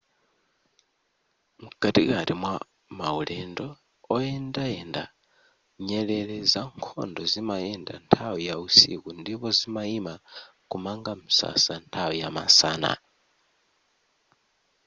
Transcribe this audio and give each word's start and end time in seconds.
mkatikati 1.63 2.33
mwa 2.41 2.53
maulendo 2.97 3.67
oyendayenda 4.15 5.03
nyerere 5.87 6.37
zankhondo 6.51 7.21
zimayenda 7.31 7.93
nthawi 8.03 8.41
ya 8.49 8.55
usiku 8.65 9.07
ndipo 9.19 9.47
zimayima 9.59 10.13
kumanga 10.69 11.11
msasa 11.23 11.73
nthawi 11.83 12.15
ya 12.23 12.29
masana 12.37 12.91